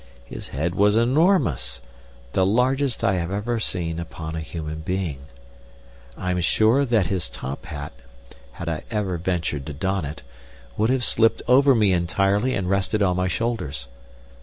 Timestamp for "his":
0.25-0.47, 7.05-7.29